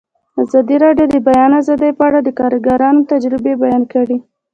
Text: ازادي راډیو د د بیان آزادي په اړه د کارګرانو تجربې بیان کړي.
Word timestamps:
ازادي 0.41 0.75
راډیو 0.85 1.05
د 1.09 1.13
د 1.19 1.23
بیان 1.27 1.51
آزادي 1.61 1.89
په 1.97 2.03
اړه 2.09 2.19
د 2.23 2.29
کارګرانو 2.39 3.07
تجربې 3.11 3.53
بیان 3.63 3.83
کړي. 3.93 4.17